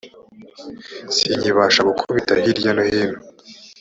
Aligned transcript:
sinkibasha 1.15 1.81
gukubita 1.89 2.33
hirya 2.43 2.69
no 2.75 2.83
hino, 2.89 3.19